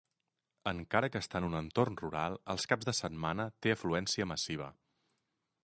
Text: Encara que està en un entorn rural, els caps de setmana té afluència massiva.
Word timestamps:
Encara 0.69 1.09
que 1.15 1.19
està 1.23 1.41
en 1.41 1.45
un 1.49 1.57
entorn 1.59 1.99
rural, 2.01 2.37
els 2.55 2.67
caps 2.73 2.89
de 2.89 2.95
setmana 3.03 3.47
té 3.67 3.75
afluència 3.77 4.31
massiva. 4.33 4.71